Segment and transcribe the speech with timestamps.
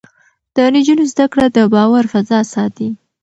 [0.55, 2.89] د نجونو زده کړه د باور فضا ساتي.